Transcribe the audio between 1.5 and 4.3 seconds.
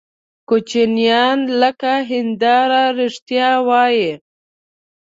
لکه هنداره رښتیا وایي.